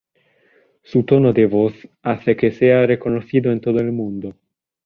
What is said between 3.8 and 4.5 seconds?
el mundo.